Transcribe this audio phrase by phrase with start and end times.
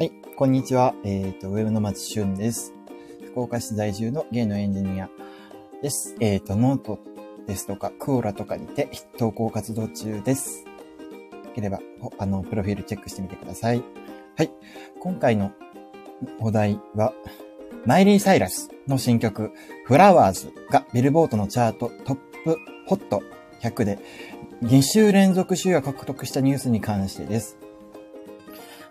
[0.00, 0.94] はい、こんにちは。
[1.04, 2.72] えっ、と、ウェブの松俊です。
[3.32, 5.10] 福岡市在住のゲイのエンジニア
[5.82, 6.16] です。
[6.20, 7.00] えっ、と、ノート
[7.46, 10.64] ですとか、 Quora とかにて投稿活動中です。
[10.64, 11.80] よければ、
[12.16, 13.84] あの、プロフィールチェックしてみてください。
[14.38, 14.50] はい。
[15.00, 15.52] 今回の
[16.38, 17.12] お題は、
[17.84, 19.52] マイリー・サイラスの新曲、
[19.84, 23.22] Flowers が Billboard のチャートトップホット
[23.60, 23.98] 100で
[24.62, 27.58] 2週連続首位を獲得したニュースに関してです。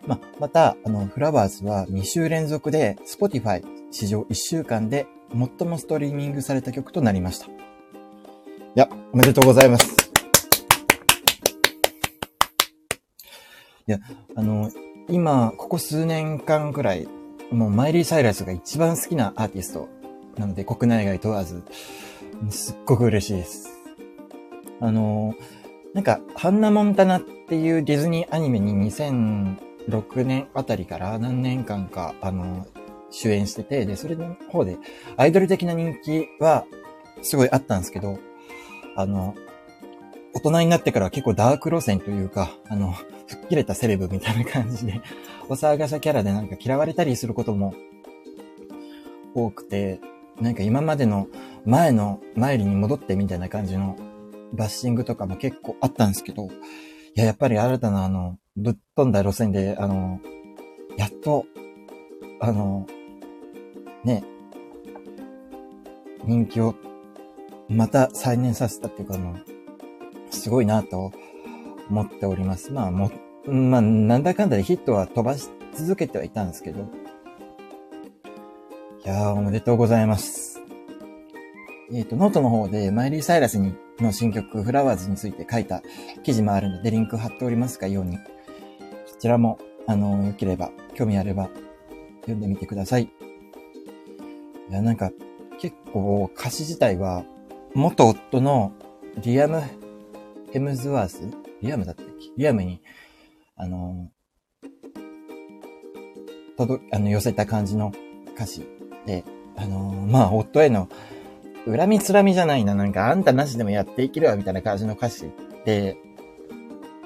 [0.06, 7.48] まあ、また、あの、フラワーズは2週連続で Spotify 史上1週間で最もストリーミングされた曲となりました。
[7.48, 7.50] い
[8.76, 10.12] や、おめでとうございます。
[13.88, 14.00] いや、
[14.36, 14.72] あの、
[15.10, 17.08] 今、ここ数年間くらい、
[17.52, 19.90] もうマイリー・サイラスが一番好きなアーティスト
[20.38, 21.64] なので、国内外問わず、
[22.52, 23.70] すっごく嬉しいです。
[24.80, 25.36] あの、
[25.94, 32.68] なんか、ハンナ・モンタナっていうディズニーアニメに2000 6年あたりから何年間か、あの、
[33.12, 34.78] 主演してて、で、それの方で、
[35.18, 36.66] アイドル的な人気は、
[37.22, 38.20] すごいあったんですけど、
[38.96, 39.36] あの、
[40.34, 42.94] 大人になってからは結構ダーク路線というか、あの、
[43.28, 45.02] 吹っ切れたセレブみたいな感じで、
[45.50, 47.74] お騒がせキャラでなんか嫌われたりすることも
[49.34, 50.00] 多くて、
[50.40, 51.28] なんか今までの
[51.66, 53.98] 前の前に戻ってみたいな感じの
[54.54, 56.50] バッシングとかも結構あったんですけど、い
[57.16, 60.20] や、やっぱり新たなあの、ぶっ飛んだ路線で、あの、
[60.98, 61.46] やっと、
[62.42, 62.86] あの、
[64.04, 64.24] ね、
[66.26, 66.76] 人気を
[67.70, 69.38] また再燃させたっていうか、あの、
[70.32, 71.12] すごいなと
[71.90, 72.72] 思っております。
[72.72, 73.12] まあ、も、
[73.46, 76.82] まあ、なんだかんだでヒットは飛ばし続けてはいたんですけど、
[79.06, 80.62] いやー、おめでとうございます。
[81.94, 85.82] えっ、と、ノートの方で、マイリー・サイラスにの新曲、 Flowers について書いた
[86.24, 88.18] 記事もあるので、リンク貼っておりますが、ように、
[89.20, 91.50] ちらも、あの、良ければ、興味あれば、
[92.22, 93.04] 読んでみてください。
[94.70, 95.12] いや、なんか、
[95.60, 97.26] 結構、歌詞自体は、
[97.76, 98.72] 元夫の
[99.18, 99.62] リアム・
[100.52, 101.22] ヘムズワース？
[101.62, 102.12] リアムだったっけ？
[102.38, 102.82] リアムに、
[103.56, 104.10] あの、
[106.58, 107.92] 届、あの、寄せた感じの
[108.36, 108.66] 歌詞
[109.06, 109.24] で、
[109.58, 110.88] あのまあ、夫への
[111.66, 115.30] 恨みつらみじゃないな、なんか、あんたなしでもやっていけるわ、みたいな感じの歌詞
[115.66, 115.98] で、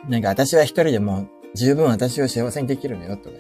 [0.08, 3.38] なんか、私は一人でも十分私を幸せにできるのよ、とか。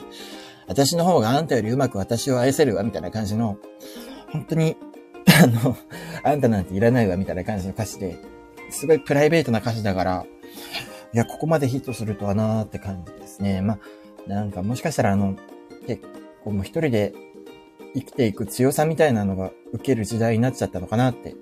[0.67, 3.57] 私の方があんたよりうまく私を愛せるわ、みたいな感じの、
[4.31, 4.77] 本当に、
[5.43, 5.75] あの、
[6.23, 8.17] あんたなんていらないわ、みたいな感じの歌詞で、
[8.69, 10.25] すごいプライベートな歌詞だから、
[11.13, 13.61] いや、ここまでヒットするとはなーって感じですね。
[13.61, 13.79] まあ、
[14.27, 15.35] なんかもしかしたらあの、
[15.85, 16.01] 結
[16.43, 17.13] 構もう一人で
[17.93, 21.35] 生きていく強さみたいなのが受ける時代になっちゃったのかなって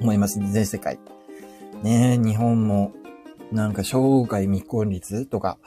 [0.00, 0.48] 思いますね。
[0.50, 0.98] 全世界。
[1.82, 2.92] ねえ、日本も
[3.52, 5.58] なんか生涯未婚率とか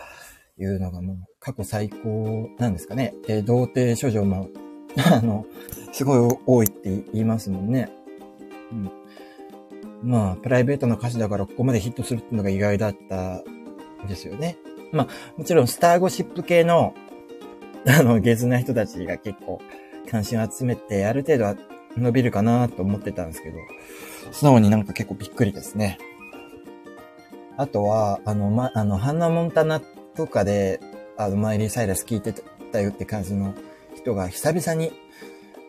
[0.58, 3.14] いうのがもう過去最高なんですかね。
[3.28, 4.50] で、童貞処女も、
[5.12, 5.46] あの、
[5.92, 7.90] すごい多いって言いますもんね。
[8.72, 8.92] うん。
[10.04, 13.44] まあ、プライベートな歌詞だからここまでヒットするっていうのが意外だった
[14.04, 14.58] んですよね。
[14.92, 15.08] まあ、
[15.38, 16.94] もちろんスターゴシップ系の、
[17.88, 19.60] あの、ゲズな人たちが結構
[20.10, 21.56] 関心を集めて、ある程度は
[21.98, 23.58] 伸びるかなと思ってたんですけど、
[24.32, 25.98] 素直になんか結構びっくりですね。
[27.58, 29.80] あとは、あの、ま、あの、ハンナ・モンタナ
[30.16, 30.80] とかで、
[31.18, 32.34] あの、マイリー・サイラス聴いて
[32.72, 33.54] たよって感じの
[33.96, 34.92] 人が久々に、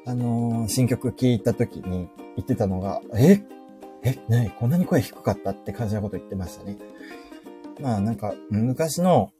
[0.06, 3.42] あのー新曲聴いた時に言ってたのが、え？
[4.02, 6.76] え、なにこんなに声低かったって感じのこと言ってましたね。
[7.80, 9.30] まあなんか、昔の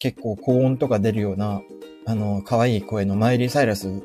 [0.00, 1.62] 結構高音とか出るような、
[2.06, 4.02] あの、可愛い声のマイリー・サイラス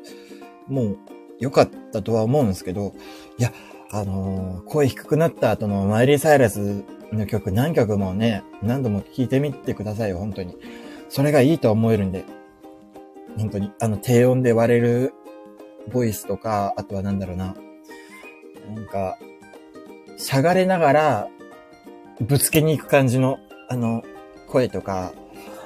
[0.68, 0.98] もう
[1.40, 2.94] 良かったとは思うんですけど、
[3.38, 3.52] いや、
[3.90, 6.84] あのー声低くなった後のマイリー・サイラス
[7.16, 10.56] の曲何曲もね、何度も聴いてみてくださいよ、本当に。
[11.08, 12.24] それがいいと思えるんで、
[13.38, 15.14] 本当に、あの、低音で割れる
[15.92, 17.54] ボイスとか、あとはなんだろうな、
[18.74, 19.18] なんか、
[20.16, 21.28] しゃがれながら、
[22.20, 23.38] ぶつけに行く感じの、
[23.68, 24.02] あの、
[24.48, 25.12] 声とか、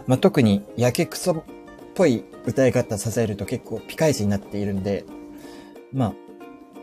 [0.07, 1.43] まあ、特に、やけくそっ
[1.95, 5.05] ぽい歌い方させると結構ピカイチになっているんで、
[5.93, 6.15] まあ、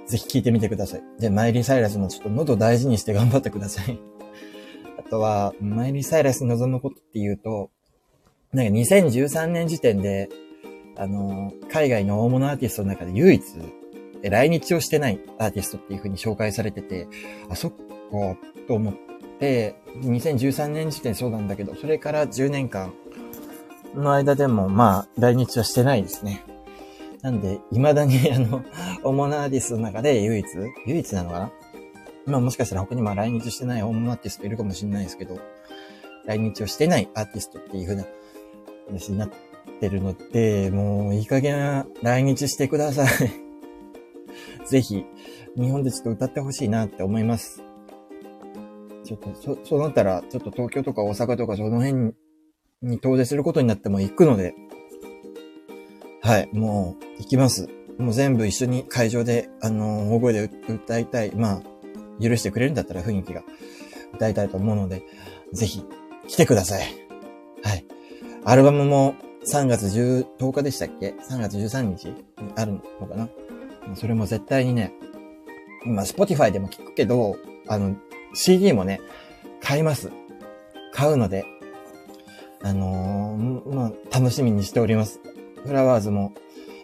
[0.07, 1.03] ぜひ聴いてみてください。
[1.19, 3.99] で、マイリー・サイラスもちょっと喉大事にして頑張ってください。
[5.07, 7.71] あとは、マイリー・サイラスに望むことっていうと、
[8.51, 10.27] なんか2013年時点で、
[10.97, 13.41] あの、海外の大物アーティストの中で唯一、
[14.21, 17.07] え来日をしてないアーティストっていう風に紹介されてて、
[17.49, 17.77] あ、そっか、
[18.67, 18.93] と思っ
[19.39, 22.91] て、2013年時点そうなんだけど、それから10年間
[23.95, 26.43] の間でも、まあ、来日はしてないですね。
[27.21, 28.61] なんで、未だに、あの、
[29.03, 30.47] 大物アーティストの中で唯一、
[30.85, 31.51] 唯一なのかな？
[32.27, 35.39] まあもしかしたら他にも来日してない大物アーティストいるかもしれないですけど、
[36.25, 38.05] 来日をしてないアーティストっていう風な
[38.87, 39.29] 話になっ
[39.79, 43.31] てるので、もういい加減来日してください。
[44.67, 45.05] ぜひ、
[45.55, 47.63] 日本でちょっと歌ってほしいなって思います。
[49.05, 52.13] ちょっと、そ、そうなったら、ちょっと東京とか大阪とかその辺
[52.81, 54.53] に遠出することになっても行くので、
[56.21, 57.69] はい、もう、行きます。
[57.97, 61.33] もう全部一緒に会場で、あの大声で歌いたい。
[61.33, 61.61] まあ、
[62.21, 63.43] 許してくれるんだったら雰囲気が
[64.13, 65.03] 歌いたいと思うので、
[65.53, 65.83] ぜひ、
[66.27, 66.81] 来てください。
[67.63, 67.85] はい。
[68.43, 69.15] アルバムも
[69.45, 72.07] 3月 10, 日でしたっけ ?3 月13日？
[72.09, 72.15] に
[72.55, 73.29] あるのかな？
[73.95, 74.93] それも絶対にね、
[75.85, 77.37] 今、Spotify でも聞くけど、
[77.67, 77.95] あの、
[78.33, 78.99] CD もね、
[79.61, 80.11] 買います。
[80.93, 81.45] 買うので、
[82.63, 85.21] あのー、まあ、楽しみにしております。
[85.65, 86.33] フラワーズも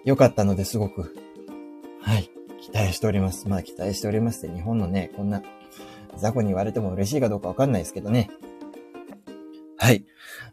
[0.06, 1.15] 良かったのですごく、
[2.01, 2.30] はい、
[2.73, 3.47] 待しております。
[3.47, 5.41] まあ、期待しておりますって日本のね、こんな
[6.17, 8.29] 雑魚に言われても嬉しいかどうかわかんないですけどね。
[9.77, 10.05] はい。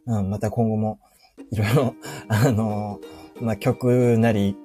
[0.06, 0.98] まあ、また今後も、
[1.50, 1.94] いろいろ、
[2.28, 4.56] あのー、まあ、曲なり、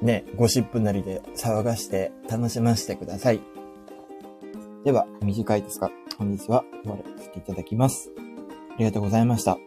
[0.00, 3.40] ね、ゴシップなりで騒がして楽しませてください。
[4.84, 8.10] では、短いですが、本日は終わらせていただきます。
[8.74, 9.58] ありがとうございました。